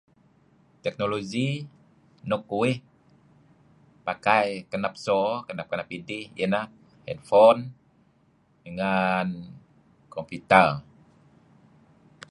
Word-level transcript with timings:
Taknologi 0.83 1.47
nuk 2.29 2.43
uh 2.59 2.75
pakai 4.07 4.47
kenep 4.71 4.93
so 5.05 5.19
kenap 5.47 5.67
kenap 5.71 5.87
idih 5.97 6.25
inah 6.43 6.65
handphone 7.07 7.59
ngan 8.75 9.27
computer. 10.15 10.67